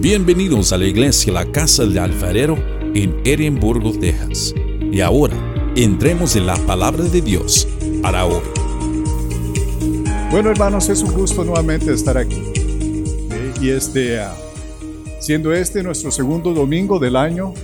[0.00, 2.58] Bienvenidos a la iglesia La Casa del Alfarero
[2.94, 4.54] en Edimburgo, Texas.
[4.92, 5.34] Y ahora,
[5.74, 7.66] entremos en la palabra de Dios
[8.02, 8.42] para hoy.
[10.30, 12.42] Bueno, hermanos, es un gusto nuevamente estar aquí.
[12.54, 14.36] Eh, y este, ah,
[15.18, 17.54] siendo este nuestro segundo domingo del año,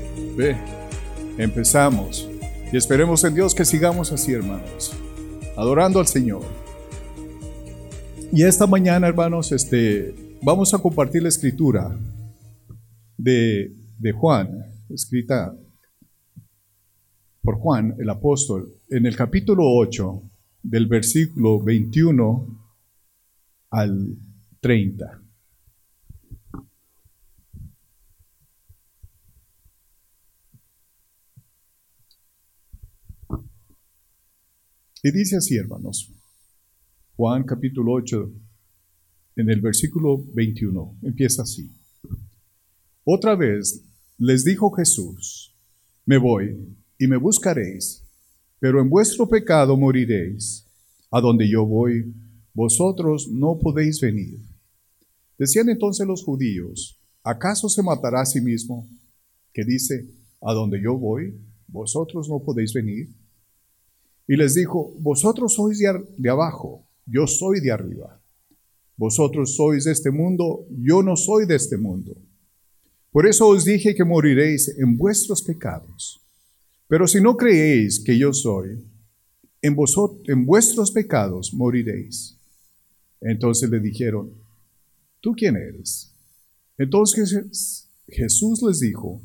[1.37, 2.27] empezamos.
[2.73, 4.95] Y esperemos en Dios que sigamos así, hermanos,
[5.55, 6.43] adorando al Señor.
[8.33, 11.95] Y esta mañana, hermanos, este, vamos a compartir la escritura
[13.23, 14.49] de, de Juan,
[14.89, 15.57] escrita
[17.41, 20.23] por Juan, el apóstol, en el capítulo 8,
[20.63, 22.47] del versículo 21
[23.71, 24.17] al
[24.61, 25.23] 30.
[35.05, 36.13] Y dice así, hermanos,
[37.17, 38.33] Juan capítulo 8,
[39.37, 41.82] en el versículo 21, empieza así.
[43.05, 43.83] Otra vez
[44.19, 45.55] les dijo Jesús,
[46.07, 46.57] me voy
[46.99, 48.05] y me buscaréis,
[48.61, 50.67] pero en vuestro pecado moriréis.
[51.11, 52.15] A donde yo voy,
[52.55, 54.41] vosotros no podéis venir.
[55.37, 58.89] Decían entonces los judíos, ¿acaso se matará a sí mismo?
[59.53, 60.09] Que dice,
[60.41, 61.35] a donde yo voy,
[61.69, 63.11] vosotros no podéis venir.
[64.27, 68.23] Y les dijo, vosotros sois de, abajo, yo soy de arriba.
[68.97, 72.17] Vosotros sois de este mundo, yo no soy de este mundo.
[73.13, 76.19] Por eso os dije que moriréis en vuestros pecados.
[76.89, 78.83] Pero si no creéis que yo soy,
[79.61, 79.77] en,
[80.27, 82.39] en vuestros pecados moriréis.
[83.21, 84.33] Entonces le dijeron,
[85.21, 86.11] ¿tú quién eres?
[86.79, 89.23] Entonces Jesús les dijo,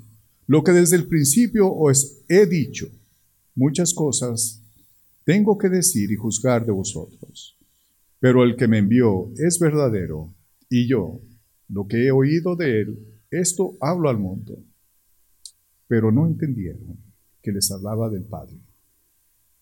[0.47, 2.87] lo que desde el principio os he dicho,
[3.55, 4.61] muchas cosas
[5.23, 7.57] tengo que decir y juzgar de vosotros.
[8.19, 10.33] Pero el que me envió es verdadero,
[10.69, 11.21] y yo,
[11.69, 14.57] lo que he oído de él, esto hablo al mundo.
[15.87, 16.97] Pero no entendieron
[17.41, 18.57] que les hablaba del Padre.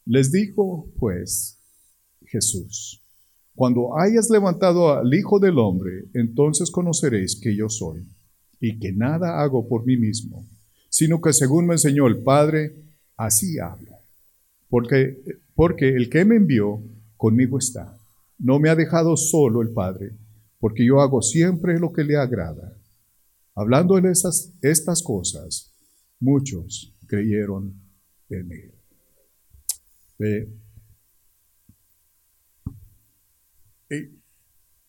[0.05, 1.59] Les dijo, pues,
[2.25, 3.01] Jesús,
[3.55, 8.07] cuando hayas levantado al Hijo del Hombre, entonces conoceréis que yo soy,
[8.59, 10.45] y que nada hago por mí mismo,
[10.89, 12.75] sino que según me enseñó el Padre,
[13.17, 13.91] así hablo.
[14.69, 15.21] Porque
[15.55, 16.83] porque el que me envió
[17.15, 17.97] conmigo está.
[18.37, 20.11] No me ha dejado solo el Padre,
[20.59, 22.73] porque yo hago siempre lo que le agrada.
[23.55, 25.73] Hablando de esas, estas cosas,
[26.19, 27.73] muchos creyeron
[28.29, 28.71] en él.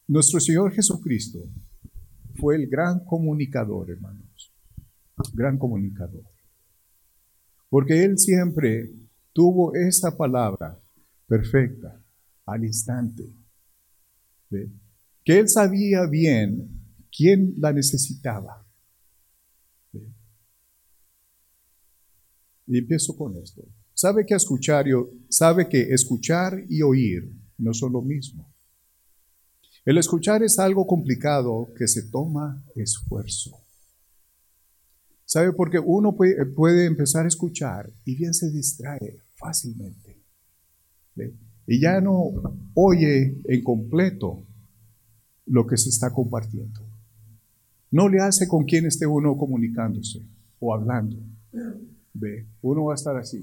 [0.09, 1.41] nuestro Señor Jesucristo
[2.37, 4.53] fue el gran comunicador, hermanos.
[5.33, 6.25] Gran comunicador.
[7.69, 8.91] Porque Él siempre
[9.33, 10.81] tuvo esa palabra
[11.27, 12.01] perfecta
[12.47, 13.25] al instante.
[15.25, 18.67] Que él sabía bien quién la necesitaba.
[22.67, 23.63] Y empiezo con esto.
[23.95, 24.87] Sabe que escuchar,
[25.29, 28.53] sabe que escuchar y oír no son lo mismo.
[29.85, 33.57] El escuchar es algo complicado que se toma esfuerzo.
[35.25, 35.53] ¿Sabe?
[35.53, 40.23] Porque uno puede empezar a escuchar y bien se distrae fácilmente.
[41.67, 42.33] Y ya no
[42.75, 44.47] oye en completo
[45.47, 46.86] lo que se está compartiendo.
[47.97, 50.21] No le hace con quién esté uno comunicándose
[50.61, 51.17] o hablando.
[52.13, 52.47] ¿Ve?
[52.61, 53.43] Uno va a estar así,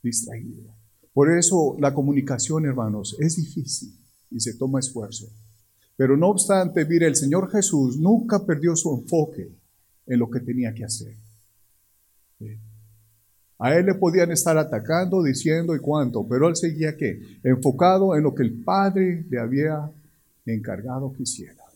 [0.00, 0.72] distraído.
[1.12, 3.92] Por eso la comunicación, hermanos, es difícil
[4.30, 5.26] y se toma esfuerzo.
[5.96, 9.50] Pero no obstante, mire, el Señor Jesús nunca perdió su enfoque
[10.06, 11.16] en lo que tenía que hacer.
[13.58, 17.40] A él le podían estar atacando, diciendo y cuánto, pero él seguía qué?
[17.42, 19.90] Enfocado en lo que el Padre le había
[20.46, 21.69] encargado que hiciera.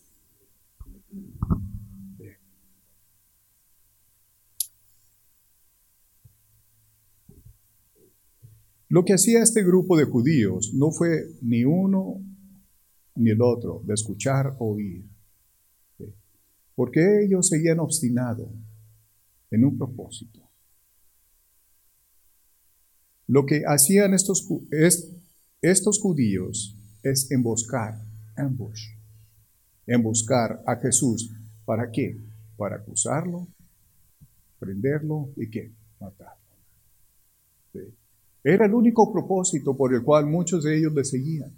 [8.95, 12.23] Lo que hacía este grupo de judíos no fue ni uno
[13.15, 15.03] ni el otro, de escuchar oír,
[16.75, 18.47] porque ellos seguían obstinados
[19.51, 20.39] en un propósito.
[23.27, 24.47] Lo que hacían estos,
[25.61, 28.01] estos judíos es emboscar,
[28.37, 28.91] ambush,
[29.87, 31.33] emboscar a Jesús.
[31.65, 32.17] ¿Para qué?
[32.55, 33.45] Para acusarlo,
[34.57, 35.73] prenderlo y qué?
[35.99, 36.44] Matarlo.
[38.47, 41.51] Era el único propósito por el cual muchos de ellos le seguían.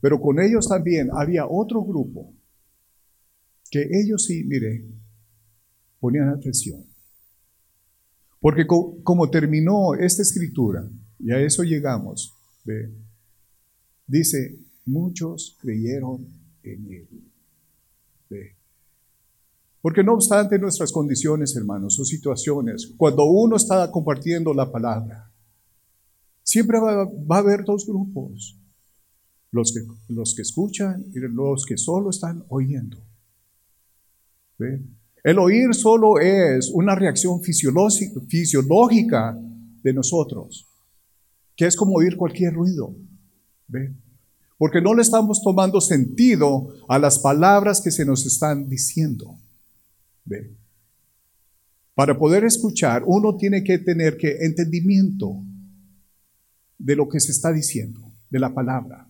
[0.00, 2.34] Pero con ellos también había otro grupo
[3.70, 4.84] que ellos sí, mire,
[6.00, 6.84] ponían atención.
[8.40, 10.84] Porque como terminó esta escritura,
[11.20, 12.34] y a eso llegamos,
[14.08, 16.26] dice, muchos creyeron
[16.64, 17.08] en él.
[19.84, 25.30] Porque no obstante nuestras condiciones, hermanos, o situaciones, cuando uno está compartiendo la palabra,
[26.42, 28.58] siempre va, a haber dos grupos.
[29.50, 32.96] Los que, los que escuchan y los que solo están oyendo.
[35.22, 39.38] El oír solo es una reacción fisiológica
[39.82, 40.66] de nosotros,
[41.54, 42.96] que es como oír cualquier ruido.
[44.56, 49.43] Porque no le estamos tomando sentido a las palabras que se nos están diciendo.
[51.94, 55.36] Para poder escuchar, uno tiene que tener que entendimiento
[56.78, 58.00] de lo que se está diciendo,
[58.30, 59.06] de la palabra.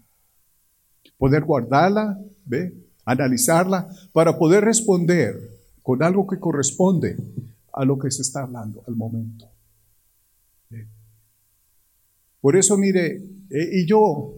[1.17, 2.75] Poder guardarla, ¿ve?
[3.05, 5.37] analizarla, para poder responder
[5.83, 7.17] con algo que corresponde
[7.73, 9.51] a lo que se está hablando al momento.
[12.41, 14.35] Por eso, mire, eh, y yo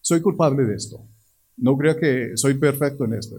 [0.00, 1.06] soy culpable de esto.
[1.56, 3.38] No creo que soy perfecto en esto.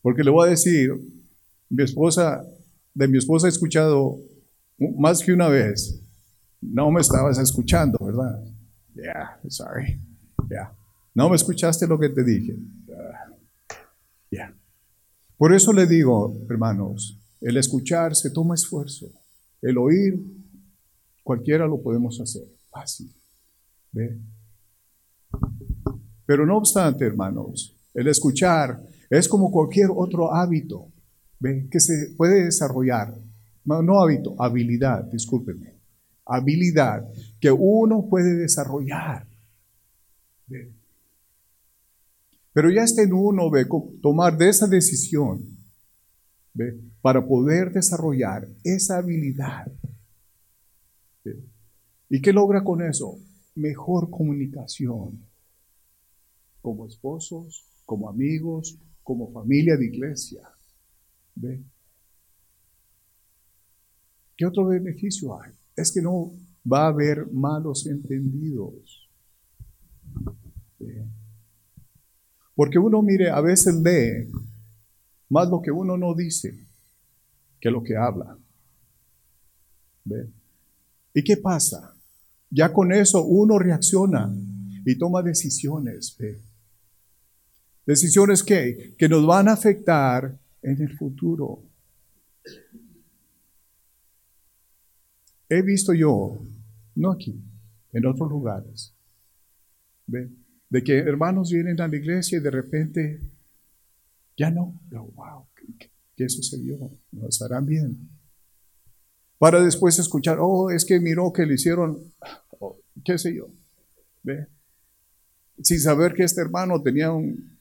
[0.00, 0.92] Porque le voy a decir,
[1.70, 2.44] mi esposa,
[2.92, 4.18] de mi esposa he escuchado
[4.98, 6.02] más que una vez,
[6.60, 8.42] no me estabas escuchando, ¿verdad?
[8.94, 10.00] Yeah, sorry.
[10.48, 10.72] Yeah.
[11.14, 12.56] No me escuchaste lo que te dije.
[14.30, 14.54] yeah.
[15.36, 19.06] Por eso le digo, hermanos, el escuchar se toma esfuerzo.
[19.62, 20.20] El oír,
[21.22, 22.44] cualquiera lo podemos hacer.
[22.70, 23.10] Fácil.
[23.92, 24.18] ¿Ve?
[26.26, 30.89] Pero no obstante, hermanos, el escuchar es como cualquier otro hábito
[31.40, 33.14] que se puede desarrollar.
[33.64, 35.74] No, hábito, habilidad, discúlpenme.
[36.26, 37.08] Habilidad
[37.40, 39.26] que uno puede desarrollar.
[42.52, 43.66] Pero ya está en uno, ve,
[44.02, 45.42] tomar de esa decisión,
[46.52, 49.70] ve, para poder desarrollar esa habilidad.
[52.08, 53.18] ¿Y qué logra con eso?
[53.54, 55.24] Mejor comunicación.
[56.60, 60.49] Como esposos, como amigos, como familia de iglesia.
[61.34, 61.62] ¿Ve?
[64.36, 65.52] ¿Qué otro beneficio hay?
[65.76, 66.32] Es que no
[66.70, 69.08] va a haber malos entendidos.
[72.54, 74.30] Porque uno, mire, a veces lee
[75.28, 76.66] más lo que uno no dice
[77.60, 78.36] que lo que habla.
[80.04, 80.28] ¿Ve?
[81.14, 81.94] ¿Y qué pasa?
[82.50, 84.34] Ya con eso uno reacciona
[84.84, 86.16] y toma decisiones.
[86.18, 86.40] ¿ve?
[87.86, 91.62] Decisiones que, que nos van a afectar en el futuro.
[95.48, 96.40] He visto yo,
[96.94, 97.40] no aquí,
[97.92, 98.94] en otros lugares,
[100.06, 103.20] de que hermanos vienen a la iglesia y de repente
[104.36, 105.46] ya no, wow,
[106.16, 106.78] ¿qué, sucedió?
[107.12, 108.08] No estarán bien.
[109.38, 111.98] Para después escuchar, oh, es que miró que le hicieron,
[112.58, 113.48] oh, qué sé yo,
[114.22, 114.46] ¿ve?
[115.62, 117.58] sin saber que este hermano tenía un,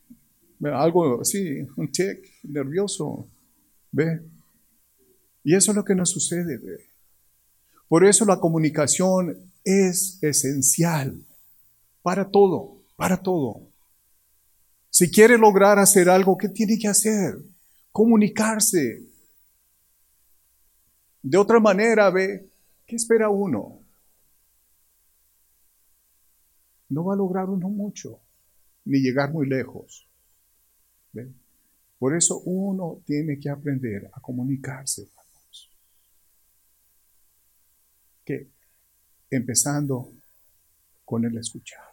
[0.68, 3.30] algo así, un tic nervioso,
[3.92, 4.22] ¿ve?
[5.44, 6.90] Y eso es lo que nos sucede, ¿ve?
[7.88, 11.26] Por eso la comunicación es esencial
[12.02, 13.70] para todo, para todo.
[14.90, 17.36] Si quiere lograr hacer algo, ¿qué tiene que hacer?
[17.92, 19.06] Comunicarse.
[21.22, 22.50] De otra manera, ve,
[22.86, 23.80] ¿qué espera uno?
[26.90, 28.20] No va a lograr uno mucho,
[28.86, 30.09] ni llegar muy lejos.
[31.98, 35.10] Por eso uno tiene que aprender a comunicarse.
[38.24, 38.48] Que
[39.30, 40.13] empezando
[41.04, 41.84] con el escuchar.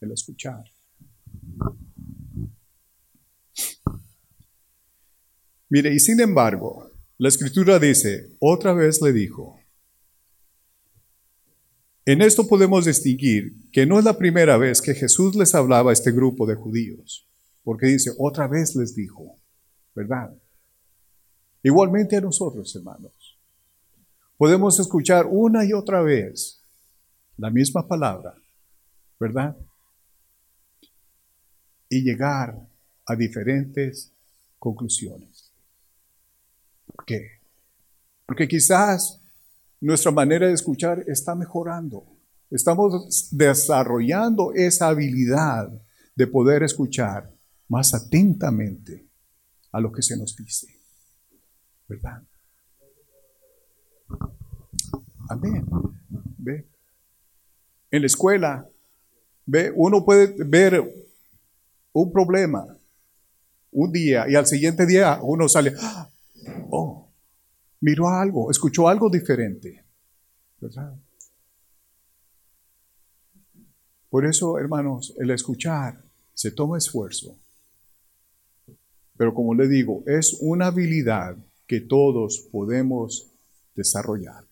[0.00, 0.64] El escuchar.
[5.68, 9.60] Mire, y sin embargo, la escritura dice, otra vez le dijo,
[12.06, 15.92] en esto podemos distinguir que no es la primera vez que Jesús les hablaba a
[15.92, 17.29] este grupo de judíos.
[17.62, 19.38] Porque dice, otra vez les dijo,
[19.94, 20.34] ¿verdad?
[21.62, 23.38] Igualmente a nosotros, hermanos.
[24.36, 26.62] Podemos escuchar una y otra vez
[27.36, 28.34] la misma palabra,
[29.18, 29.56] ¿verdad?
[31.88, 32.66] Y llegar
[33.04, 34.12] a diferentes
[34.58, 35.52] conclusiones.
[36.86, 37.40] ¿Por qué?
[38.24, 39.20] Porque quizás
[39.80, 42.06] nuestra manera de escuchar está mejorando.
[42.50, 45.70] Estamos desarrollando esa habilidad
[46.14, 47.30] de poder escuchar
[47.70, 49.06] más atentamente
[49.72, 50.66] a lo que se nos dice.
[51.88, 52.22] ¿Verdad?
[55.28, 55.64] Amén.
[56.36, 56.66] ¿Ve?
[57.90, 58.68] En la escuela,
[59.46, 59.72] ¿ve?
[59.74, 60.82] Uno puede ver
[61.92, 62.66] un problema
[63.70, 65.72] un día y al siguiente día uno sale,
[66.70, 67.08] oh,
[67.80, 69.84] miró algo, escuchó algo diferente.
[70.60, 70.92] ¿Verdad?
[74.08, 76.02] Por eso, hermanos, el escuchar
[76.34, 77.38] se toma esfuerzo
[79.20, 81.36] Pero como le digo, es una habilidad
[81.66, 83.30] que todos podemos
[83.76, 84.46] desarrollar.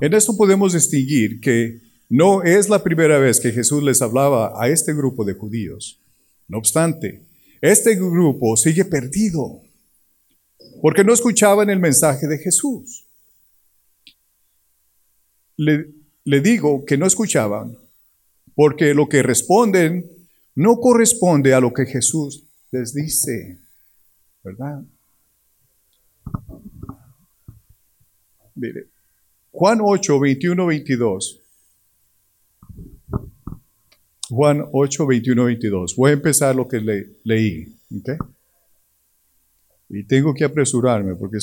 [0.00, 4.70] En esto podemos distinguir que no es la primera vez que Jesús les hablaba a
[4.70, 6.00] este grupo de judíos.
[6.48, 7.26] No obstante,
[7.60, 9.60] este grupo sigue perdido
[10.80, 13.04] porque no escuchaban el mensaje de Jesús.
[15.58, 15.90] Le,
[16.24, 17.76] le digo que no escuchaban
[18.54, 20.04] porque lo que responden
[20.54, 23.58] no corresponde a lo que Jesús les dice,
[24.42, 24.82] ¿verdad?
[28.54, 28.88] Mire,
[29.52, 31.40] Juan 8, 21, 22.
[34.28, 35.96] Juan 8, 21, 22.
[35.96, 37.74] Voy a empezar lo que le, leí.
[39.88, 41.38] Y tengo que apresurarme porque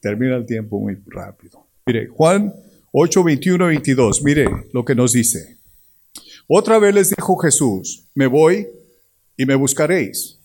[0.00, 1.66] termina el tiempo muy rápido.
[1.86, 2.54] Mire, Juan
[2.92, 4.22] 8, 21, 22.
[4.22, 5.59] Mire lo que nos dice.
[6.52, 8.66] Otra vez les dijo Jesús, me voy
[9.36, 10.36] y me buscaréis,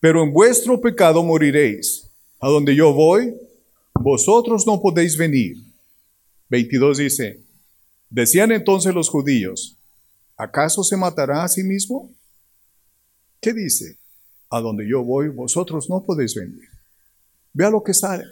[0.00, 2.10] pero en vuestro pecado moriréis.
[2.40, 3.32] A donde yo voy,
[3.94, 5.56] vosotros no podéis venir.
[6.48, 7.40] 22 dice,
[8.10, 9.78] decían entonces los judíos,
[10.36, 12.10] ¿acaso se matará a sí mismo?
[13.40, 13.98] ¿Qué dice?
[14.50, 16.68] A donde yo voy, vosotros no podéis venir.
[17.52, 18.24] Vea lo que sale,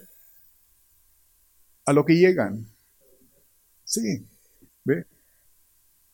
[1.87, 2.67] a lo que llegan.
[3.85, 4.27] Sí,
[4.83, 5.14] ve.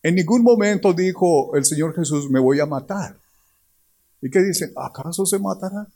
[0.02, 3.16] En ningún momento dijo el Señor Jesús, me voy a matar.
[4.22, 4.72] ¿Y qué dice?
[4.76, 5.86] ¿Acaso se matará?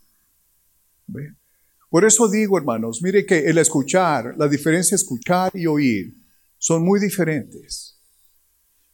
[1.88, 6.14] Por eso digo, hermanos, mire que el escuchar, la diferencia escuchar y oír,
[6.58, 7.96] son muy diferentes.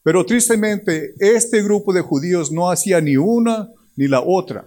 [0.03, 4.65] Pero tristemente, este grupo de judíos no hacía ni una ni la otra.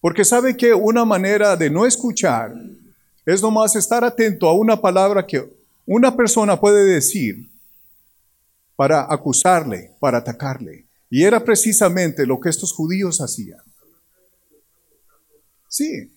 [0.00, 2.54] Porque sabe que una manera de no escuchar
[3.26, 5.44] es nomás estar atento a una palabra que
[5.86, 7.48] una persona puede decir
[8.78, 10.88] para acusarle, para atacarle.
[11.10, 13.58] Y era precisamente lo que estos judíos hacían.
[15.68, 16.12] Sí,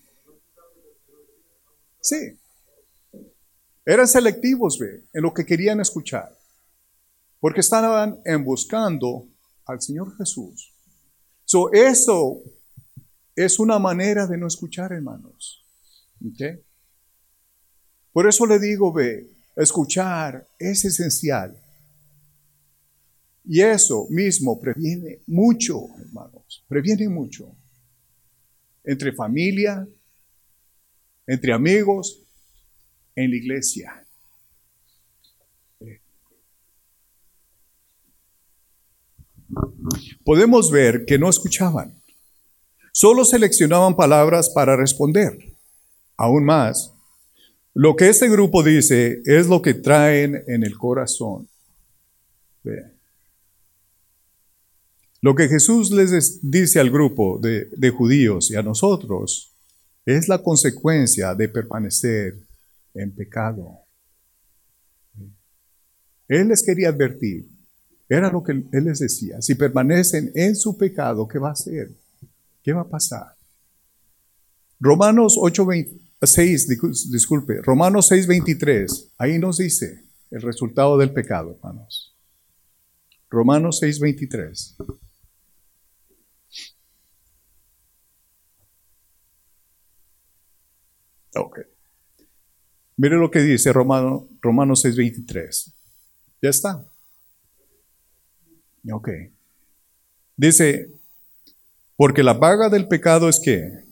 [2.01, 2.37] Sí.
[3.85, 6.35] Eran selectivos, ve, en lo que querían escuchar.
[7.39, 9.27] Porque estaban en buscando
[9.65, 10.73] al Señor Jesús.
[11.45, 12.41] So, eso
[13.35, 15.63] es una manera de no escuchar, hermanos.
[18.11, 21.60] Por eso le digo, ve, escuchar es esencial.
[23.43, 27.55] Y eso mismo previene mucho, hermanos, previene mucho.
[28.83, 29.87] Entre familia,
[31.25, 32.21] entre amigos,
[33.15, 34.05] en la iglesia.
[40.23, 42.01] Podemos ver que no escuchaban,
[42.93, 45.37] solo seleccionaban palabras para responder.
[46.15, 46.93] Aún más,
[47.73, 51.47] lo que este grupo dice es lo que traen en el corazón.
[55.21, 59.53] Lo que Jesús les dice al grupo de, de judíos y a nosotros
[60.05, 62.35] es la consecuencia de permanecer
[62.93, 63.79] en pecado.
[66.27, 67.47] Él les quería advertir,
[68.09, 71.91] era lo que él les decía, si permanecen en su pecado, ¿qué va a hacer?
[72.63, 73.35] ¿Qué va a pasar?
[74.79, 75.67] Romanos 8,
[76.21, 76.67] 6,
[77.11, 82.15] disculpe, Romanos 6, 23, ahí nos dice el resultado del pecado, hermanos.
[83.29, 83.99] Romanos 6,
[91.35, 91.59] Ok.
[92.97, 95.73] Mire lo que dice Romano, Romanos 6:23.
[96.41, 96.85] Ya está.
[98.91, 99.09] Ok.
[100.37, 100.89] Dice,
[101.95, 103.83] porque la paga del pecado es que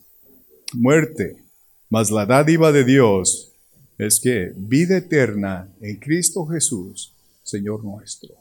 [0.73, 1.43] muerte,
[1.89, 3.51] mas la dádiva de Dios
[3.97, 8.35] es que vida eterna en Cristo Jesús, Señor nuestro.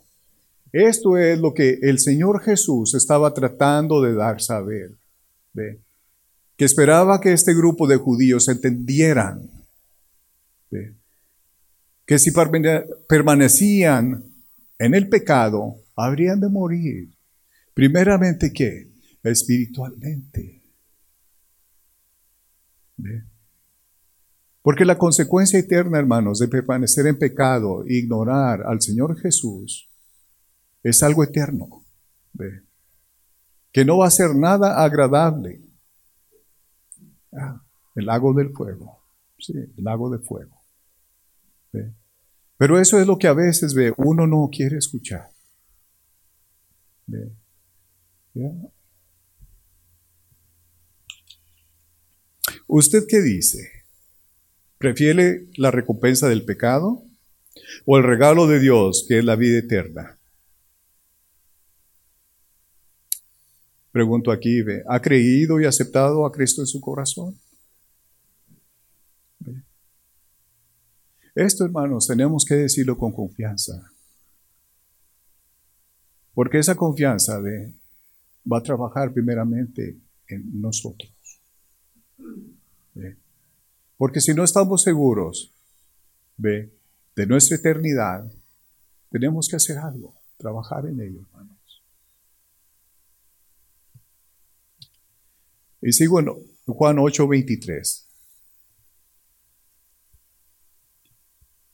[0.72, 4.92] Esto es lo que el Señor Jesús estaba tratando de dar saber.
[5.52, 5.80] ¿Ve?
[6.58, 9.48] Que esperaba que este grupo de judíos entendieran
[12.04, 12.32] que si
[13.08, 14.24] permanecían
[14.78, 17.14] en el pecado, habrían de morir.
[17.74, 18.90] Primeramente, ¿qué?
[19.22, 20.62] Espiritualmente.
[24.62, 29.88] Porque la consecuencia eterna, hermanos, de permanecer en pecado e ignorar al Señor Jesús
[30.82, 31.84] es algo eterno.
[33.70, 35.67] Que no va a ser nada agradable.
[37.32, 37.62] Ah,
[37.94, 38.98] el lago del fuego.
[39.38, 40.58] Sí, el lago de fuego.
[42.56, 45.28] Pero eso es lo que a veces ve, uno no quiere escuchar.
[52.66, 53.70] ¿Usted qué dice?
[54.78, 57.02] ¿Prefiere la recompensa del pecado
[57.86, 60.17] o el regalo de Dios que es la vida eterna?
[63.98, 64.62] Pregunto aquí.
[64.86, 67.36] ¿ha creído y aceptado a Cristo en su corazón?
[71.34, 73.90] Esto, hermanos, tenemos que decirlo con confianza.
[76.32, 81.12] Porque esa confianza va a trabajar primeramente en nosotros.
[83.96, 85.52] Porque si no estamos seguros
[86.36, 86.70] de
[87.26, 88.30] nuestra eternidad,
[89.10, 91.57] tenemos que hacer algo, trabajar en ello, hermanos.
[95.80, 96.26] Y sigo en
[96.66, 98.04] Juan 8:23.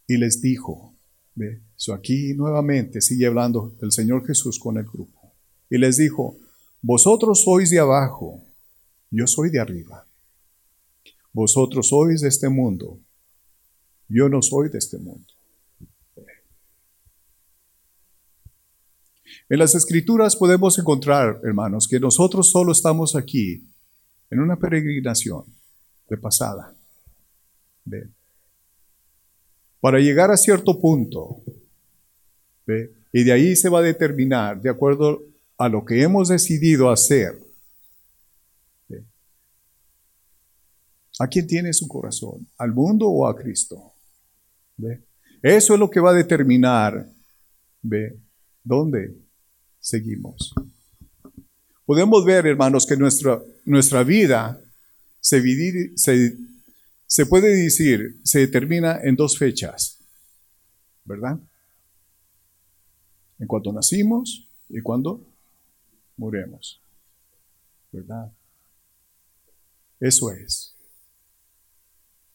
[0.06, 0.94] Y les dijo,
[1.34, 1.62] ¿ve?
[1.94, 5.32] aquí nuevamente sigue hablando el Señor Jesús con el grupo.
[5.70, 6.36] Y les dijo,
[6.82, 8.44] vosotros sois de abajo,
[9.10, 10.06] yo soy de arriba.
[11.32, 13.00] Vosotros sois de este mundo,
[14.08, 15.26] yo no soy de este mundo.
[19.48, 23.73] En las escrituras podemos encontrar, hermanos, que nosotros solo estamos aquí
[24.30, 25.44] en una peregrinación
[26.08, 26.74] de pasada.
[29.80, 31.42] Para llegar a cierto punto,
[33.12, 35.22] y de ahí se va a determinar, de acuerdo
[35.58, 37.38] a lo que hemos decidido hacer,
[41.20, 42.48] ¿A quién tiene su corazón?
[42.58, 43.92] ¿Al mundo o a Cristo?
[45.42, 47.06] Eso es lo que va a determinar
[47.82, 48.18] ¿ve?
[48.62, 49.14] dónde
[49.78, 50.52] seguimos.
[51.86, 54.60] Podemos ver, hermanos, que nuestra, nuestra vida
[55.20, 55.40] se,
[57.06, 59.98] se, puede decir, se determina en dos fechas,
[61.04, 61.38] ¿verdad?
[63.38, 65.26] En cuanto nacimos y cuando
[66.16, 66.80] muremos,
[67.90, 68.32] ¿verdad?
[70.00, 70.74] Eso es.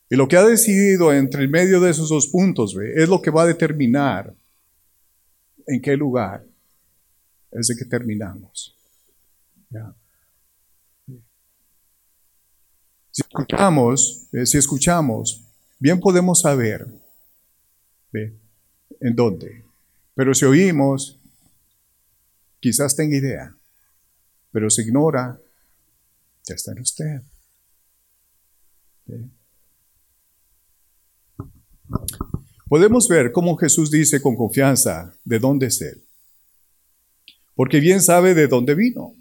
[0.09, 3.29] Y lo que ha decidido entre el medio de esos dos puntos es lo que
[3.29, 4.33] va a determinar
[5.67, 6.43] en qué lugar
[7.51, 8.75] es de que terminamos.
[13.19, 15.43] Si escuchamos, eh, si escuchamos,
[15.77, 16.87] bien podemos saber
[18.13, 19.65] en dónde.
[20.15, 21.19] Pero si oímos,
[22.61, 23.53] quizás tenga idea.
[24.53, 25.37] Pero si ignora,
[26.45, 27.21] ya está en usted.
[32.69, 36.01] Podemos ver cómo Jesús dice con confianza de dónde es Él.
[37.53, 39.13] Porque bien sabe de dónde vino.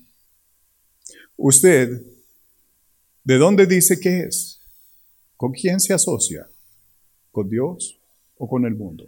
[1.37, 2.01] Usted,
[3.29, 4.59] ¿de dónde dice que es?
[5.37, 6.49] ¿Con quién se asocia?
[7.31, 8.01] ¿Con Dios
[8.39, 9.07] o con el mundo?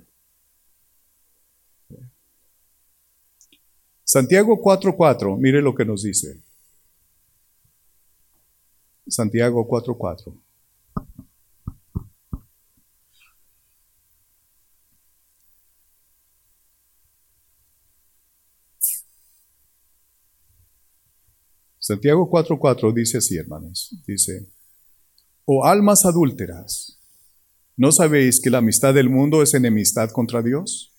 [4.04, 6.38] Santiago 4.4, mire lo que nos dice.
[9.08, 10.49] Santiago 4.4.
[21.80, 23.96] Santiago 4:4 dice así, hermanos.
[24.06, 24.46] Dice,
[25.46, 26.98] oh almas adúlteras,
[27.76, 30.92] ¿no sabéis que la amistad del mundo es enemistad contra Dios?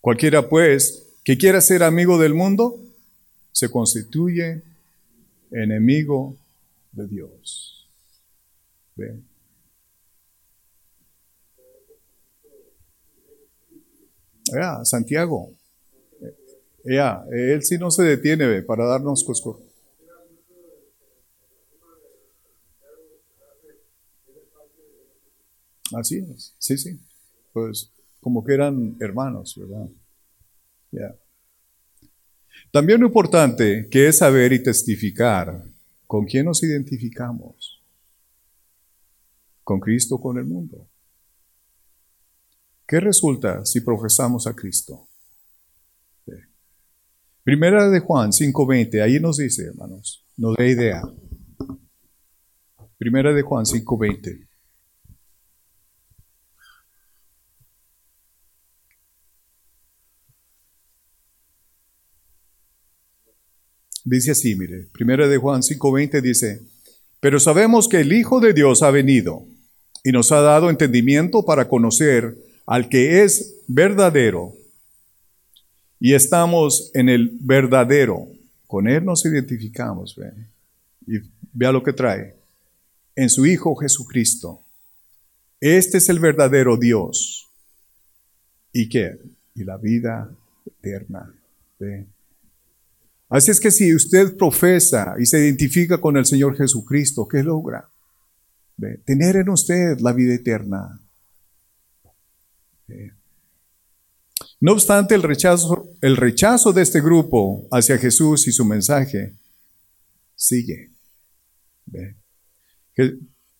[0.00, 2.80] Cualquiera pues que quiera ser amigo del mundo,
[3.52, 4.62] se constituye
[5.52, 6.36] enemigo
[6.92, 7.88] de Dios.
[8.96, 9.24] ¿Ven?
[14.82, 15.52] Santiago
[16.84, 19.62] ya, él sí no se detiene para darnos cosco.
[25.92, 27.00] Así es, sí, sí.
[27.52, 27.90] Pues
[28.20, 29.88] como que eran hermanos, ¿verdad?
[30.92, 31.16] Ya.
[32.70, 35.64] También lo importante que es saber y testificar
[36.06, 37.82] con quién nos identificamos.
[39.64, 40.88] ¿Con Cristo con el mundo?
[42.86, 45.09] ¿Qué resulta si profesamos a Cristo?
[47.42, 51.02] Primera de Juan 5.20, ahí nos dice, hermanos, nos da idea.
[52.98, 54.46] Primera de Juan 5.20.
[64.04, 66.60] Dice así, mire, Primera de Juan 5.20 dice,
[67.20, 69.46] pero sabemos que el Hijo de Dios ha venido
[70.04, 74.59] y nos ha dado entendimiento para conocer al que es verdadero
[76.00, 78.26] y estamos en el verdadero.
[78.66, 80.18] Con Él nos identificamos.
[81.06, 81.18] Y
[81.52, 82.34] vea lo que trae.
[83.14, 84.62] En su Hijo Jesucristo.
[85.60, 87.48] Este es el verdadero Dios.
[88.72, 89.18] ¿Y qué?
[89.54, 90.34] Y la vida
[90.66, 91.30] eterna.
[93.28, 97.88] Así es que si usted profesa y se identifica con el Señor Jesucristo, ¿qué logra?
[99.04, 100.98] Tener en usted la vida eterna.
[104.60, 109.34] No obstante, el rechazo, el rechazo de este grupo hacia Jesús y su mensaje
[110.34, 110.90] sigue.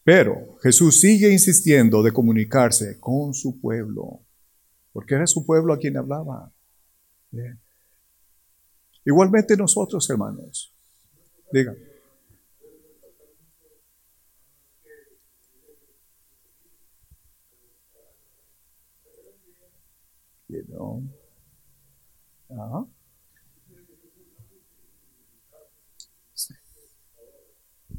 [0.04, 4.20] Pero Jesús sigue insistiendo de comunicarse con su pueblo,
[4.92, 6.52] porque era su pueblo a quien hablaba.
[9.04, 10.74] Igualmente nosotros, hermanos.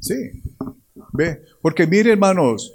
[0.00, 0.42] Sí.
[1.12, 2.74] Ve, porque mire hermanos,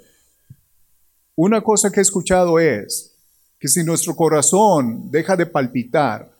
[1.36, 3.14] una cosa que he escuchado es
[3.58, 6.32] que si nuestro corazón deja de palpitar,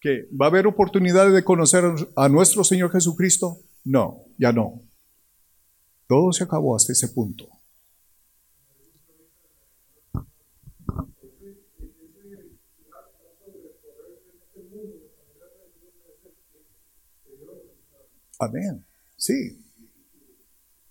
[0.00, 1.84] que va a haber oportunidades de conocer
[2.16, 4.80] a nuestro Señor Jesucristo, no, ya no.
[6.06, 7.48] Todo se acabó hasta ese punto.
[18.38, 18.84] Amén.
[19.16, 19.64] Sí.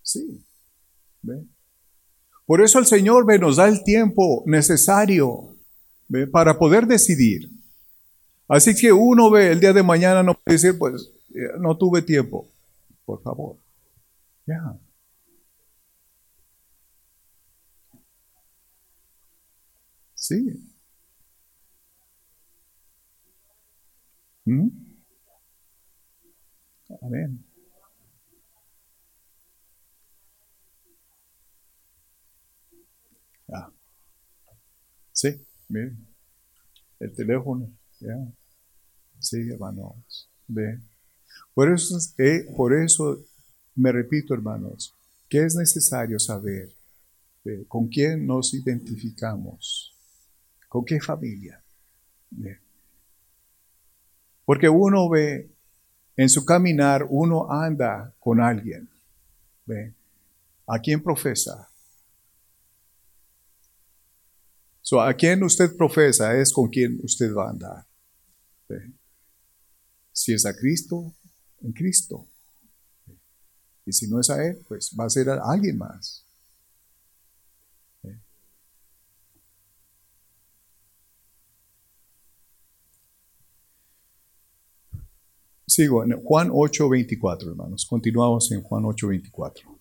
[0.02, 0.44] Sí.
[2.46, 5.56] Por eso el Señor nos da el tiempo necesario
[6.32, 7.50] para poder decidir.
[8.48, 12.00] Así que uno ve el día de mañana, no puede decir, pues, eh, no tuve
[12.02, 12.48] tiempo.
[13.04, 13.56] Por favor.
[14.46, 14.78] Ya.
[20.14, 20.64] Sí.
[24.46, 24.87] ¿Mm?
[27.00, 27.44] Amén.
[33.52, 33.70] Ah.
[35.12, 35.28] Sí,
[35.68, 35.96] miren.
[37.00, 37.70] El teléfono.
[38.00, 38.16] Ya.
[39.20, 40.30] Sí, hermanos.
[40.46, 40.80] Ve.
[41.54, 43.24] Por eso, eh, por eso
[43.74, 44.94] me repito, hermanos,
[45.28, 46.74] que es necesario saber
[47.66, 49.96] con quién nos identificamos,
[50.68, 51.62] con qué familia.
[54.44, 55.50] Porque uno ve
[56.18, 58.88] en su caminar uno anda con alguien.
[60.66, 61.68] ¿A quién profesa?
[65.00, 67.86] a quién usted profesa es con quien usted va a andar.
[70.12, 71.12] Si es a Cristo,
[71.60, 72.26] en Cristo.
[73.84, 76.24] Y si no es a Él, pues va a ser a alguien más.
[85.68, 87.86] Sigo en Juan 8:24, hermanos.
[87.86, 89.78] Continuamos en Juan 8:24.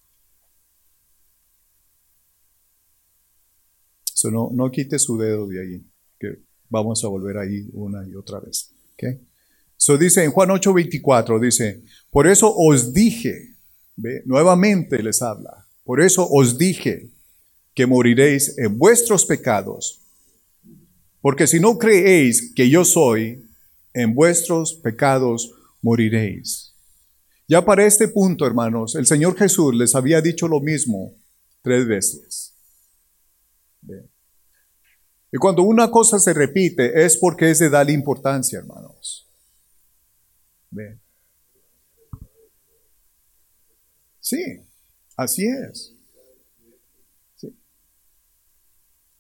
[4.14, 5.86] So, no, no quite su dedo de ahí,
[6.20, 8.74] que vamos a volver ahí una y otra vez.
[8.94, 9.22] ¿okay?
[9.78, 13.56] So dice en Juan 8:24, dice, por eso os dije,
[13.96, 14.24] ¿ve?
[14.26, 17.10] nuevamente les habla, por eso os dije
[17.74, 20.02] que moriréis en vuestros pecados,
[21.22, 23.46] porque si no creéis que yo soy,
[23.98, 26.74] en vuestros pecados moriréis.
[27.48, 31.14] Ya para este punto, hermanos, el Señor Jesús les había dicho lo mismo
[31.62, 32.54] tres veces.
[35.32, 39.28] Y cuando una cosa se repite es porque es de darle importancia, hermanos.
[44.20, 44.62] Sí,
[45.16, 45.94] así es.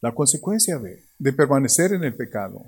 [0.02, 2.62] La consecuencia de, de permanecer en el pecado.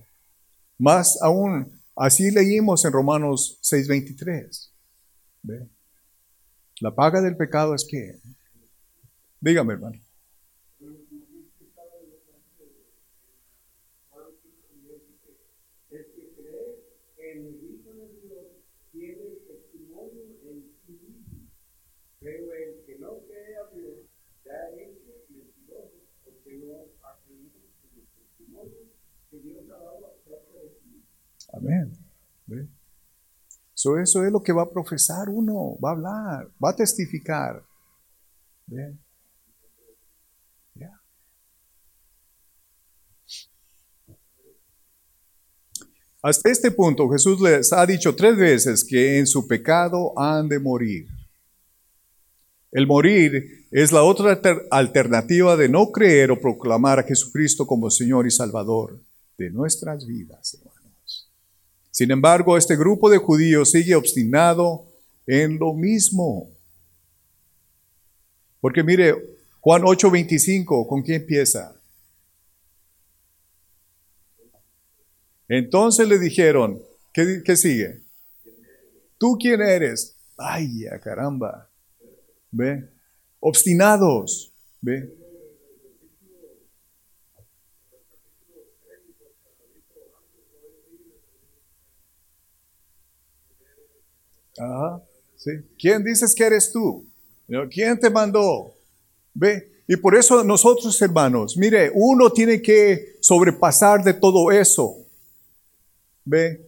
[0.78, 4.72] Más aún Así leímos en Romanos 6:23.
[6.82, 8.20] La paga del pecado es que,
[9.40, 10.00] dígame hermano.
[31.60, 31.92] Amén.
[33.76, 37.64] eso es lo que va a profesar uno, va a hablar, va a testificar.
[46.22, 50.60] Hasta este punto Jesús les ha dicho tres veces que en su pecado han de
[50.60, 51.08] morir.
[52.72, 58.28] El morir es la otra alternativa de no creer o proclamar a Jesucristo como Señor
[58.28, 59.00] y Salvador
[59.38, 60.60] de nuestras vidas.
[62.00, 64.86] Sin embargo, este grupo de judíos sigue obstinado
[65.28, 66.50] en lo mismo.
[68.62, 69.14] Porque mire,
[69.60, 71.76] Juan 8:25, ¿con quién empieza?
[75.50, 76.82] Entonces le dijeron,
[77.12, 78.00] ¿qué, qué sigue?
[79.18, 80.16] ¿Tú quién eres?
[80.38, 81.70] Ay, caramba.
[82.50, 82.88] ¿Ve?
[83.42, 84.54] Obstinados.
[84.80, 85.19] ¿Ve?
[95.38, 95.52] ¿Sí?
[95.78, 97.06] ¿Quién dices que eres tú?
[97.72, 98.74] ¿Quién te mandó?
[99.34, 99.84] ¿Ve?
[99.88, 104.98] Y por eso nosotros, hermanos, mire, uno tiene que sobrepasar de todo eso.
[106.26, 106.62] ¿Ve?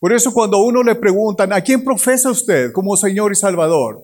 [0.00, 4.02] Por eso cuando uno le preguntan, ¿a quién profesa usted como Señor y Salvador?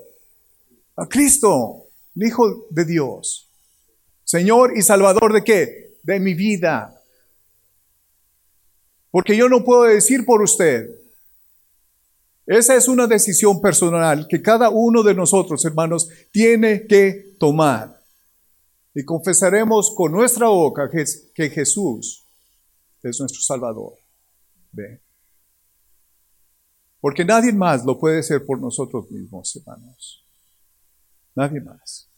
[0.96, 3.48] A Cristo, el Hijo de Dios.
[4.24, 5.98] Señor y Salvador de qué?
[6.02, 7.02] De mi vida.
[9.10, 10.88] Porque yo no puedo decir por usted.
[12.46, 18.00] Esa es una decisión personal que cada uno de nosotros, hermanos, tiene que tomar.
[18.94, 22.26] Y confesaremos con nuestra boca que, Jesús
[23.02, 23.94] es nuestro Salvador.
[24.72, 25.00] ¿Ve?
[27.00, 30.24] Porque nadie más lo puede hacer por nosotros mismos, hermanos.
[31.34, 32.08] Nadie más.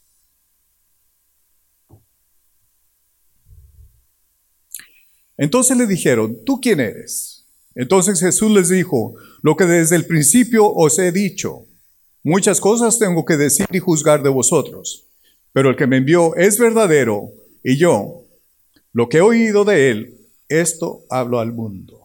[5.37, 7.34] Entonces le dijeron, ¿tú quién eres?
[7.75, 11.65] Entonces Jesús les dijo, lo que desde el principio os he dicho,
[12.23, 15.05] muchas cosas tengo que decir y juzgar de vosotros,
[15.51, 17.31] pero el que me envió es verdadero
[17.63, 18.23] y yo,
[18.93, 22.01] lo que he oído de él, esto hablo al mundo.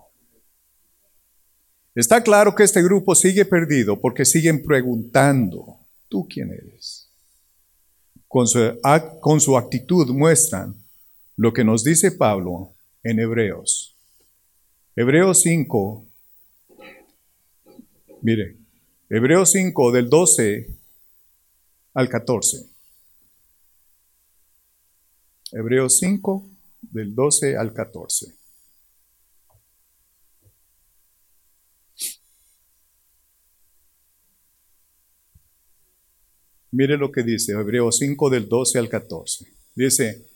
[1.95, 5.79] Está claro que este grupo sigue perdido porque siguen preguntando,
[6.09, 7.09] ¿tú quién eres?
[8.27, 8.59] Con su,
[9.21, 10.75] con su actitud muestran
[11.37, 13.90] lo que nos dice Pablo en Hebreos.
[15.01, 16.07] Hebreos 5,
[18.21, 18.59] mire,
[19.09, 20.77] Hebreos 5 del 12
[21.95, 22.67] al 14.
[25.53, 26.47] Hebreos 5
[26.83, 28.35] del 12 al 14.
[36.73, 39.47] Mire lo que dice Hebreos 5 del 12 al 14.
[39.75, 40.27] Dice,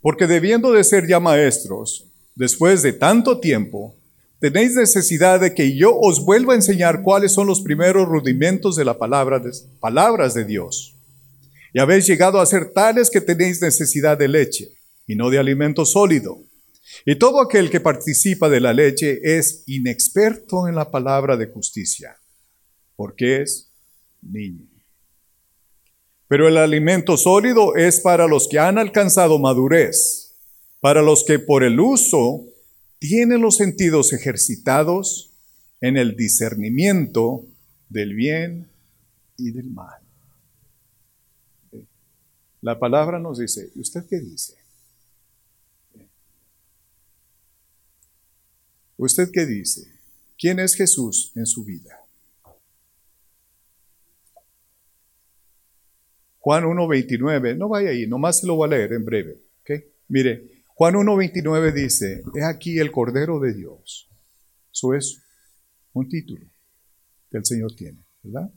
[0.00, 2.06] porque debiendo de ser ya maestros,
[2.36, 3.96] después de tanto tiempo,
[4.42, 8.84] tenéis necesidad de que yo os vuelva a enseñar cuáles son los primeros rudimentos de
[8.84, 10.96] la palabra de, palabras de Dios.
[11.72, 14.72] Y habéis llegado a ser tales que tenéis necesidad de leche
[15.06, 16.42] y no de alimento sólido.
[17.06, 22.16] Y todo aquel que participa de la leche es inexperto en la palabra de justicia,
[22.96, 23.70] porque es
[24.22, 24.66] niño.
[26.26, 30.34] Pero el alimento sólido es para los que han alcanzado madurez,
[30.80, 32.51] para los que por el uso
[33.02, 35.32] tienen los sentidos ejercitados
[35.80, 37.44] en el discernimiento
[37.88, 38.68] del bien
[39.36, 40.00] y del mal.
[42.60, 44.54] La palabra nos dice, ¿y usted qué dice?
[48.96, 49.82] ¿Usted qué dice?
[50.38, 51.98] ¿Quién es Jesús en su vida?
[56.38, 59.42] Juan 1.29, no vaya ahí, nomás se lo voy a leer en breve.
[59.62, 59.86] ¿okay?
[60.06, 60.51] Mire,
[60.82, 64.10] Juan 1.29 dice, es aquí el Cordero de Dios.
[64.72, 65.22] Eso es
[65.92, 66.44] un título
[67.30, 68.52] que el Señor tiene, ¿verdad?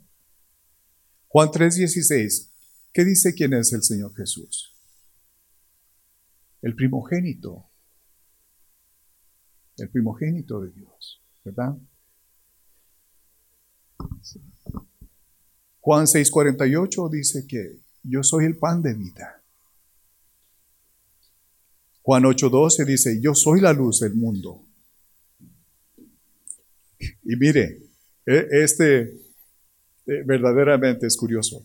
[1.28, 2.50] Juan 3.16,
[2.92, 4.74] ¿qué dice quién es el Señor Jesús?
[6.62, 7.70] El primogénito.
[9.76, 11.76] El primogénito de Dios, ¿verdad?
[15.78, 19.45] Juan 6:48 dice que yo soy el pan de vida.
[22.06, 24.62] Juan 8:12 dice, yo soy la luz del mundo.
[27.00, 27.82] Y mire,
[28.24, 29.00] e, este
[30.06, 31.64] e, verdaderamente es curioso.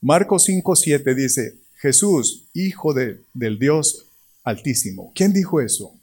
[0.00, 4.08] Marcos 5:7 dice, Jesús, hijo de, del Dios
[4.42, 5.12] altísimo.
[5.14, 5.94] ¿Quién dijo eso?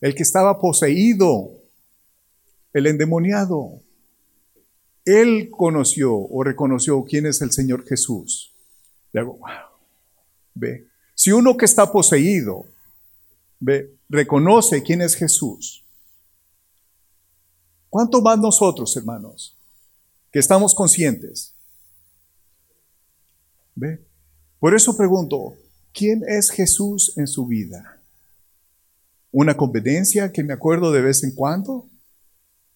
[0.00, 1.50] El que estaba poseído,
[2.72, 3.82] el endemoniado.
[5.04, 8.54] Él conoció o reconoció quién es el Señor Jesús.
[9.12, 9.48] Le hago, wow.
[10.54, 10.86] Ve.
[11.16, 12.64] Si uno que está poseído,
[13.60, 15.84] ve, reconoce quién es Jesús.
[17.90, 19.56] ¿Cuánto más nosotros, hermanos,
[20.30, 21.54] que estamos conscientes?
[23.74, 24.04] ¿Ve?
[24.58, 25.54] Por eso pregunto,
[25.92, 28.00] ¿quién es Jesús en su vida?
[29.30, 31.86] ¿Una conveniencia que me acuerdo de vez en cuando?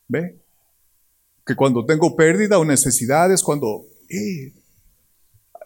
[0.08, 0.42] ¿Ve?
[1.44, 4.52] que cuando tengo pérdida o necesidades, cuando, eh,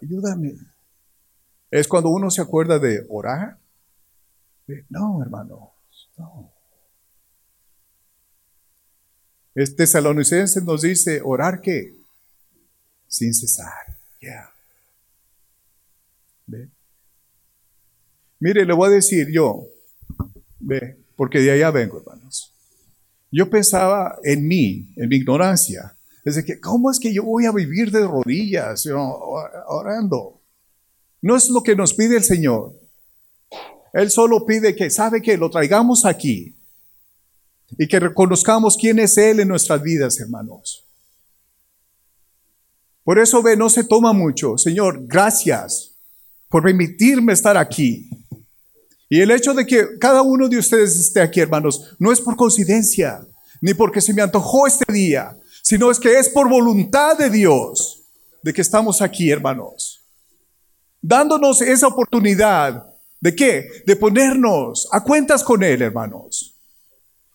[0.01, 0.55] ayúdame.
[1.69, 3.57] Es cuando uno se acuerda de orar.
[4.89, 5.71] No, hermano,
[6.17, 6.51] no.
[9.55, 11.95] Este salonicense nos dice, orar qué?
[13.07, 13.97] Sin cesar.
[14.21, 14.51] Ya.
[16.45, 16.69] ¿Ve?
[18.39, 19.63] Mire, le voy a decir yo,
[20.59, 22.53] ve, porque de allá vengo, hermanos.
[23.31, 25.95] Yo pensaba en mí, en mi ignorancia.
[26.23, 28.85] Desde que, ¿cómo es que yo voy a vivir de rodillas
[29.67, 30.41] orando?
[31.21, 32.73] No es lo que nos pide el Señor.
[33.97, 36.55] Él solo pide que, ¿sabe que Lo traigamos aquí
[37.79, 40.85] y que reconozcamos quién es Él en nuestras vidas, hermanos.
[43.03, 44.57] Por eso ve, no se toma mucho.
[44.57, 45.95] Señor, gracias
[46.47, 48.07] por permitirme estar aquí.
[49.09, 52.35] Y el hecho de que cada uno de ustedes esté aquí, hermanos, no es por
[52.35, 53.25] coincidencia,
[53.61, 58.03] ni porque se me antojó este día, sino es que es por voluntad de Dios
[58.43, 60.05] de que estamos aquí, hermanos.
[61.01, 62.86] Dándonos esa oportunidad
[63.19, 63.67] de qué?
[63.85, 66.55] De ponernos a cuentas con Él, hermanos.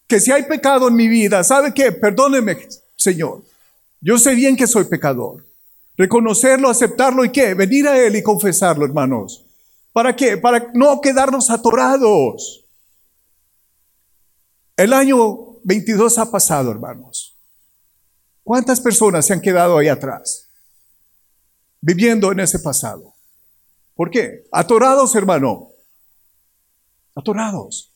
[0.07, 1.93] Que si hay pecado en mi vida, ¿sabe qué?
[1.93, 2.57] Perdóneme,
[2.97, 3.43] Señor.
[4.01, 5.45] Yo sé bien que soy pecador.
[5.97, 7.55] Reconocerlo, aceptarlo y qué?
[7.55, 9.45] Venir a Él y confesarlo, hermanos.
[9.93, 10.37] ¿Para qué?
[10.37, 12.65] Para no quedarnos atorados.
[14.77, 17.37] El año 22 ha pasado, hermanos.
[18.43, 20.49] ¿Cuántas personas se han quedado ahí atrás?
[21.81, 23.15] Viviendo en ese pasado.
[23.95, 24.45] ¿Por qué?
[24.51, 25.72] Atorados, hermano.
[27.15, 27.93] Atorados.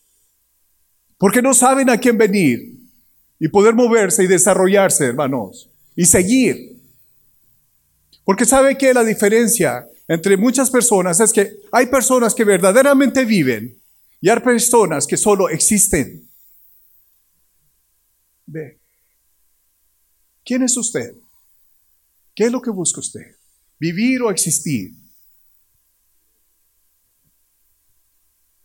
[1.19, 2.77] Porque no saben a quién venir
[3.39, 5.71] y poder moverse y desarrollarse, hermanos.
[5.95, 6.83] Y seguir.
[8.25, 13.81] Porque sabe que la diferencia entre muchas personas es que hay personas que verdaderamente viven
[14.21, 16.29] y hay personas que solo existen.
[18.47, 18.79] Ve.
[20.45, 21.15] ¿Quién es usted?
[22.35, 23.37] ¿Qué es lo que busca usted?
[23.81, 24.93] ¿Vivir o existir?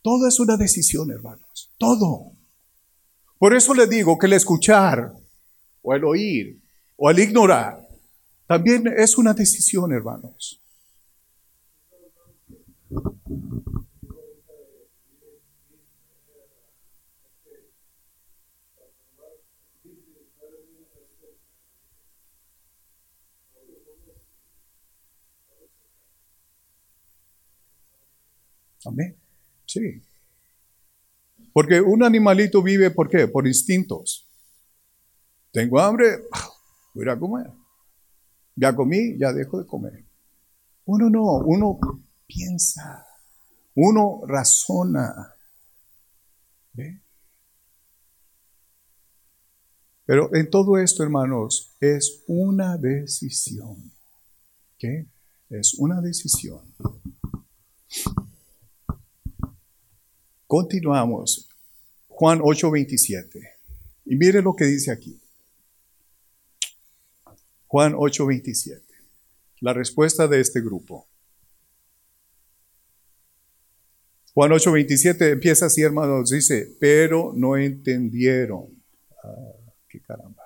[0.01, 1.71] Todo es una decisión, hermanos.
[1.77, 2.31] Todo.
[3.37, 5.13] Por eso le digo que el escuchar
[5.81, 6.61] o el oír
[6.95, 7.87] o el ignorar
[8.47, 10.61] también es una decisión, hermanos.
[28.83, 29.20] Amén.
[29.71, 30.01] Sí.
[31.53, 33.25] Porque un animalito vive, ¿por qué?
[33.29, 34.27] Por instintos.
[35.53, 36.23] Tengo hambre,
[36.93, 37.49] voy a comer.
[38.53, 40.05] Ya comí, ya dejo de comer.
[40.83, 41.79] Uno no, uno
[42.27, 43.05] piensa,
[43.75, 45.35] uno razona.
[46.73, 47.01] ¿Ve?
[50.05, 53.93] Pero en todo esto, hermanos, es una decisión.
[54.77, 55.07] ¿Qué?
[55.49, 56.61] Es una decisión.
[60.51, 61.47] Continuamos.
[62.09, 63.39] Juan 8:27.
[64.03, 65.17] Y mire lo que dice aquí.
[67.67, 68.83] Juan 8:27.
[69.61, 71.07] La respuesta de este grupo.
[74.33, 78.65] Juan 8:27 empieza así, hermanos, dice, pero no entendieron.
[79.23, 79.53] Ah,
[79.87, 80.43] qué caramba.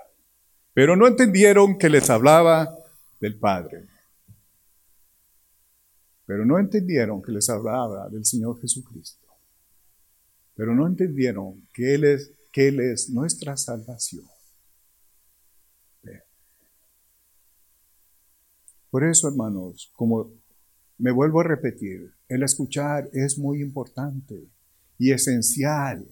[0.76, 2.78] Pero no entendieron que les hablaba
[3.20, 3.88] del Padre.
[6.28, 9.24] Pero no entendieron que les hablaba del Señor Jesucristo.
[10.56, 14.26] Pero no entendieron que Él es, es nuestra salvación.
[18.89, 20.32] Por eso, hermanos, como
[20.98, 24.48] me vuelvo a repetir, el escuchar es muy importante
[24.98, 26.08] y esencial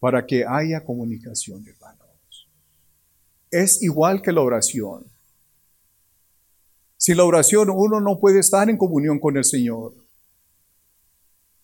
[0.00, 2.48] para que haya comunicación, hermanos.
[3.50, 5.06] Es igual que la oración.
[6.96, 9.94] Sin la oración uno no puede estar en comunión con el Señor.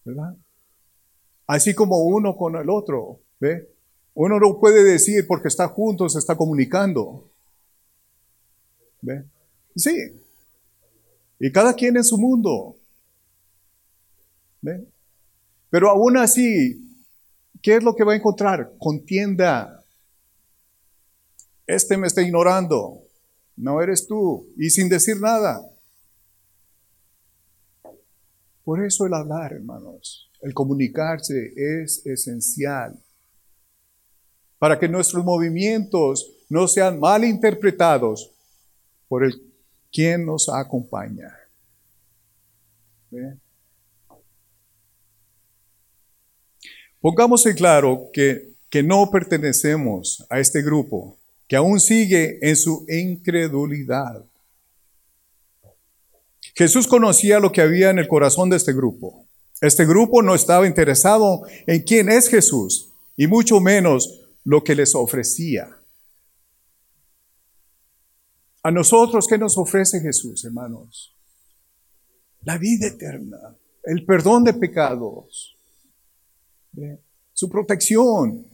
[0.05, 0.37] ¿Verdad?
[1.47, 3.21] Así como uno con el otro.
[3.41, 3.69] ¿ve?
[4.15, 7.31] Uno no puede decir porque está junto, se está comunicando.
[9.03, 9.25] ¿Ve?
[9.77, 10.21] Sí.
[11.39, 12.77] Y cada quien en su mundo.
[14.63, 14.87] ¿Ve?
[15.69, 17.01] Pero aún así,
[17.61, 18.73] ¿qué es lo que va a encontrar?
[18.79, 19.85] Contienda.
[21.67, 23.01] Este me está ignorando.
[23.57, 24.47] No eres tú.
[24.57, 25.61] Y sin decir nada.
[28.65, 32.97] Por eso el hablar, hermanos, el comunicarse es esencial.
[34.59, 38.31] Para que nuestros movimientos no sean mal interpretados
[39.09, 39.55] por el
[39.95, 41.33] ¿Quién nos acompaña?
[47.01, 51.17] Pongamos en claro que, que no pertenecemos a este grupo,
[51.47, 54.25] que aún sigue en su incredulidad.
[56.57, 59.24] Jesús conocía lo que había en el corazón de este grupo.
[59.65, 64.95] Este grupo no estaba interesado en quién es Jesús y mucho menos lo que les
[64.95, 65.75] ofrecía.
[68.63, 71.17] A nosotros, ¿qué nos ofrece Jesús, hermanos?
[72.43, 75.57] La vida eterna, el perdón de pecados,
[77.33, 78.47] su protección.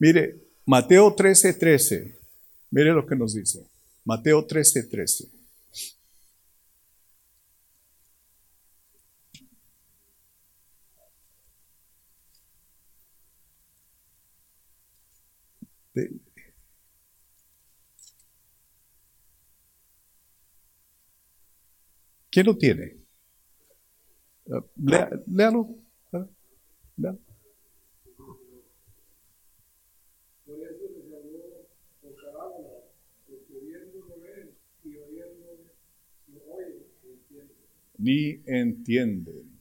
[0.00, 2.16] Mire, Mateo 13, 13.
[2.70, 3.66] Mire lo que nos dice.
[4.04, 5.28] Mateo 13, 13.
[22.30, 22.96] ¿Quién lo tiene?
[24.52, 24.64] Ah,
[25.26, 25.68] léalo.
[26.12, 26.26] Ah,
[26.96, 27.29] léalo.
[38.00, 39.60] Ni entienden.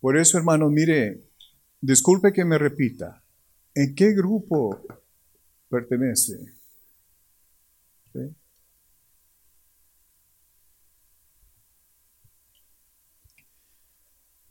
[0.00, 1.30] Por eso, hermano, mire,
[1.80, 3.22] disculpe que me repita,
[3.74, 4.84] ¿en qué grupo
[5.68, 6.34] pertenece?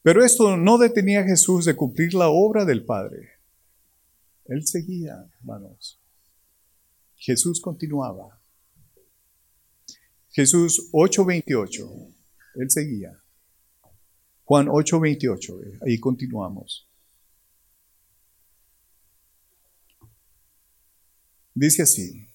[0.01, 3.39] Pero esto no detenía a Jesús de cumplir la obra del Padre.
[4.45, 6.01] Él seguía, hermanos.
[7.16, 8.43] Jesús continuaba.
[10.34, 12.12] Jesús 8:28,
[12.56, 13.20] él seguía.
[14.46, 16.88] Juan 8:28, ahí continuamos.
[21.54, 22.28] Dice así,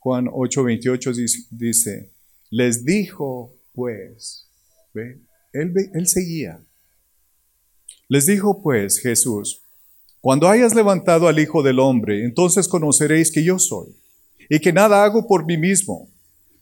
[0.00, 2.10] Juan 8:28 dice,
[2.50, 4.48] les dijo pues,
[4.92, 5.20] ¿ve?
[5.52, 6.60] Él, él seguía.
[8.08, 9.62] Les dijo pues Jesús,
[10.20, 13.94] cuando hayas levantado al Hijo del Hombre, entonces conoceréis que yo soy,
[14.50, 16.10] y que nada hago por mí mismo,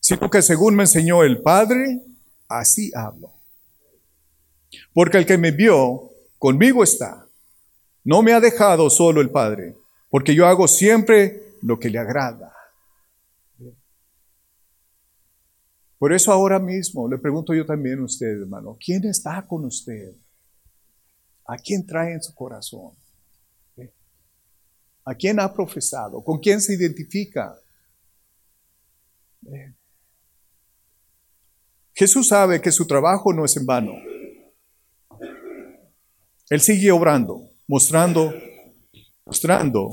[0.03, 2.03] sino que según me enseñó el Padre,
[2.49, 3.33] así hablo.
[4.93, 7.25] Porque el que me vio, conmigo está.
[8.03, 9.77] No me ha dejado solo el Padre,
[10.11, 12.53] porque yo hago siempre lo que le agrada.
[15.99, 20.17] Por eso ahora mismo le pregunto yo también a usted, hermano, ¿quién está con usted?
[21.47, 22.91] ¿A quién trae en su corazón?
[25.05, 26.25] ¿A quién ha profesado?
[26.25, 27.57] ¿Con quién se identifica?
[31.95, 33.93] Jesús sabe que su trabajo no es en vano.
[36.49, 38.33] Él sigue obrando, mostrando,
[39.25, 39.91] mostrando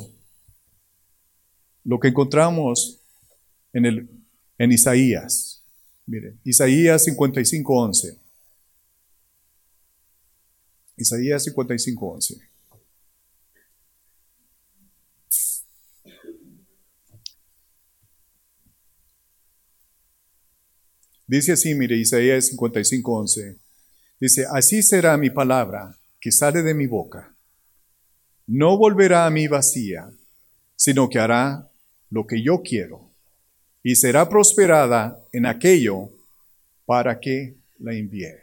[1.84, 3.02] lo que encontramos
[3.74, 4.10] en, el,
[4.58, 5.64] en Isaías.
[6.06, 8.20] Mire, Isaías 55, 11.
[10.98, 12.49] Isaías 55, 11.
[21.30, 23.56] Dice así, mire, Isaías 55, 11.
[24.20, 27.36] Dice, así será mi palabra que sale de mi boca.
[28.48, 30.10] No volverá a mí vacía,
[30.76, 31.70] sino que hará
[32.10, 33.12] lo que yo quiero
[33.84, 36.10] y será prosperada en aquello
[36.88, 38.34] para que la envíe.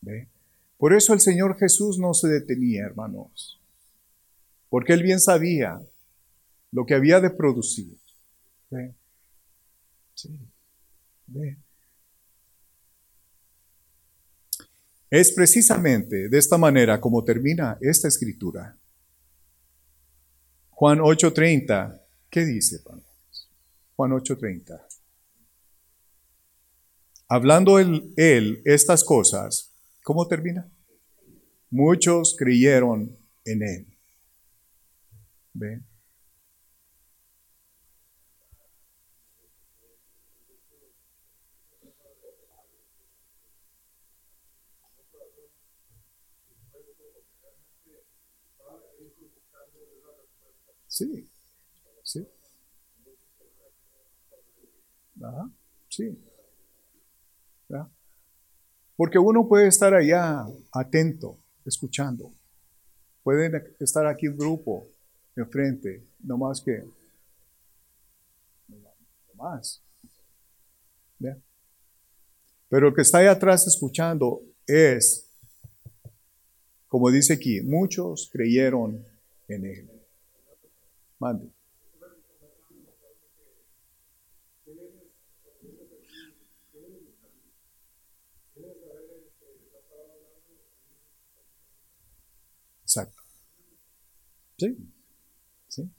[0.00, 0.28] ¿Ve?
[0.76, 3.60] Por eso el Señor Jesús no se detenía, hermanos,
[4.70, 5.82] porque Él bien sabía
[6.70, 7.98] lo que había de producir.
[10.14, 10.30] Sí.
[15.10, 18.76] Es precisamente de esta manera como termina esta escritura.
[20.70, 22.00] Juan 8:30,
[22.30, 22.82] ¿qué dice?
[23.96, 24.86] Juan 8:30.
[27.28, 29.68] Hablando él, estas cosas,
[30.08, 30.66] ¿Cómo termina?
[31.68, 33.14] Muchos creyeron
[33.44, 33.98] en él.
[35.52, 35.82] ¿Ve?
[50.98, 51.30] Sí,
[52.02, 52.26] sí.
[55.88, 56.18] Sí.
[58.96, 62.32] Porque uno puede estar allá atento, escuchando.
[63.22, 64.88] Pueden estar aquí en grupo,
[65.36, 66.82] enfrente, no más que.
[68.68, 69.80] No más.
[72.68, 75.30] Pero el que está ahí atrás escuchando es,
[76.88, 79.06] como dice aquí, muchos creyeron
[79.46, 79.97] en él.
[81.20, 81.50] Mande.
[92.82, 93.22] Exacto.
[94.58, 94.76] Sí.
[95.68, 95.90] Sí.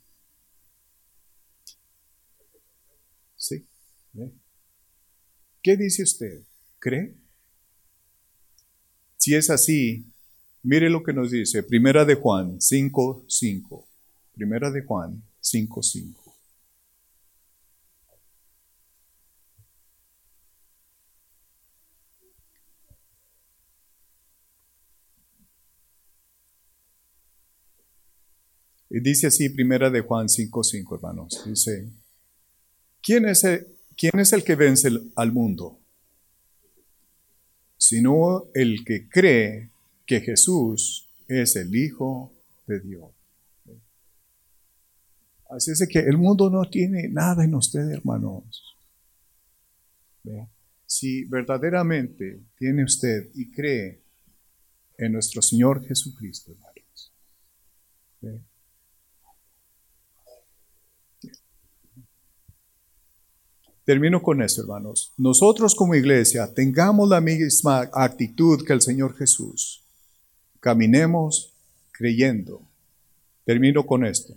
[3.35, 3.67] Sí.
[5.61, 6.43] ¿Qué dice usted?
[6.79, 7.15] ¿Cree?
[9.17, 10.05] Si es así,
[10.63, 13.88] mire lo que nos dice Primera de Juan 5.5.
[14.39, 16.15] Primera de Juan 5.5.
[28.89, 31.43] Y dice así, primera de Juan 5.5, hermanos.
[31.45, 31.89] Dice,
[33.01, 33.67] ¿quién es, el,
[33.97, 35.77] ¿quién es el que vence al mundo?
[37.75, 39.71] Sino el que cree
[40.05, 42.31] que Jesús es el Hijo
[42.67, 43.18] de Dios.
[45.49, 48.77] Así es que el mundo no tiene nada en usted, hermanos.
[50.85, 54.03] Si verdaderamente tiene usted y cree
[54.97, 57.13] en nuestro Señor Jesucristo, hermanos.
[63.83, 65.13] Termino con esto, hermanos.
[65.17, 69.83] Nosotros como iglesia tengamos la misma actitud que el Señor Jesús.
[70.59, 71.55] Caminemos
[71.91, 72.61] creyendo.
[73.45, 74.35] Termino con esto.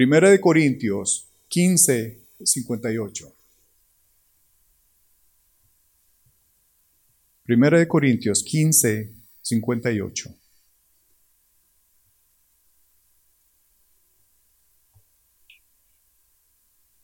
[0.00, 3.36] Primera de Corintios 15, 58.
[7.44, 10.34] Primera de Corintios 15, 58.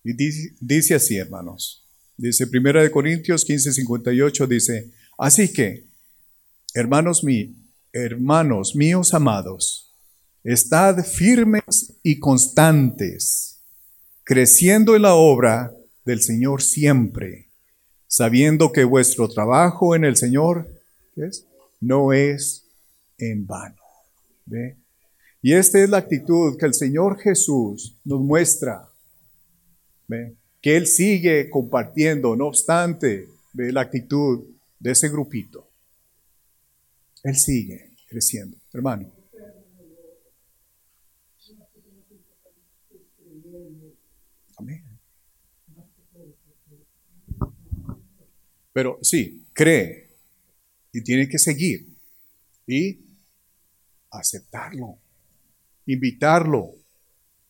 [0.05, 0.15] Y
[0.59, 1.87] dice, así, hermanos.
[2.17, 5.85] Dice Primera de Corintios 15, 58, dice, así que,
[6.73, 7.55] hermanos míos,
[7.93, 9.87] hermanos míos amados,
[10.47, 13.65] estad firmes y constantes,
[14.23, 15.73] creciendo en la obra
[16.05, 17.51] del Señor siempre,
[18.07, 20.69] sabiendo que vuestro trabajo en el Señor
[21.81, 22.65] no es
[23.19, 23.83] en vano.
[25.43, 28.89] Y esta es la actitud que el Señor Jesús nos muestra
[30.63, 34.45] que Él sigue compartiendo, no obstante, ve la actitud
[34.79, 35.69] de ese grupito.
[37.25, 39.16] Él sigue creciendo, hermano.
[44.57, 44.85] Amén.
[48.73, 50.11] Pero sí, cree
[50.93, 51.87] y tiene que seguir
[52.67, 53.01] y
[54.11, 54.99] aceptarlo,
[55.87, 56.75] invitarlo,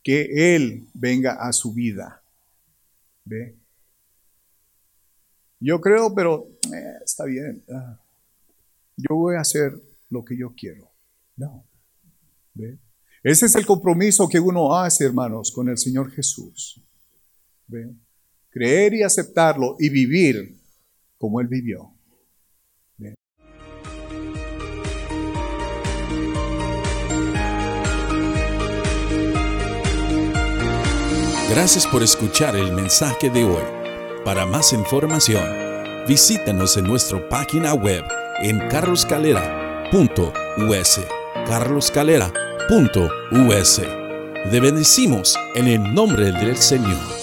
[0.03, 2.23] que Él venga a su vida.
[3.25, 3.57] ¿Ve?
[5.59, 7.65] Yo creo, pero eh, está bien.
[7.73, 8.01] Ah,
[8.97, 9.73] yo voy a hacer
[10.11, 10.89] lo que yo quiero.
[11.37, 11.67] No.
[12.55, 12.79] ¿Ve?
[13.25, 16.81] Ese es el compromiso que uno hace, hermanos, con el Señor Jesús.
[18.51, 20.57] Creer y aceptarlo y vivir
[21.19, 21.97] como Él vivió.
[31.57, 33.63] Gracias por escuchar el mensaje de hoy.
[34.25, 35.45] Para más información,
[36.07, 38.05] visítanos en nuestra página web
[38.43, 41.01] en carloscalera.us.
[41.47, 43.81] carloscalera.us.
[44.51, 47.16] Te bendecimos en el nombre del Señor.